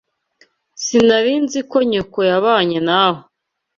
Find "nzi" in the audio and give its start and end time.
1.43-1.59